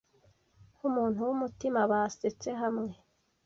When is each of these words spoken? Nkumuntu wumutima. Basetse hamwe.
Nkumuntu 0.75 1.19
wumutima. 1.27 1.79
Basetse 1.91 2.49
hamwe. 2.61 2.91